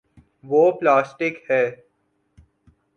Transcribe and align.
وہ 0.43 0.61
پلاسٹک 0.79 1.35
ہے۔ 1.49 1.63